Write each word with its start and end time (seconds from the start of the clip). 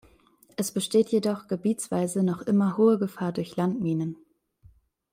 Es 0.57 0.71
besteht 0.71 1.09
jedoch 1.09 1.47
gebietsweise 1.47 2.23
noch 2.23 2.41
immer 2.41 2.75
hohe 2.75 2.97
Gefahr 2.97 3.31
durch 3.31 3.55
Landminen. 3.55 4.17